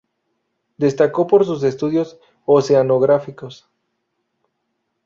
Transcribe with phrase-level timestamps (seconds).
[0.77, 2.17] Destacó por sus estudios
[2.47, 3.69] oceanográficos.